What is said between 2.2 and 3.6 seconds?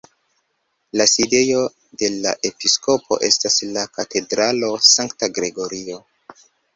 la episkopo estas